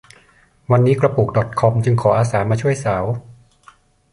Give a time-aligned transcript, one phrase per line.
[0.71, 3.05] วันนี้กระปุกดอทคอมจึงขออาสามาช่วยสาว